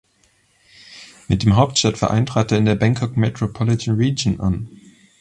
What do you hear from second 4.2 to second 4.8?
an.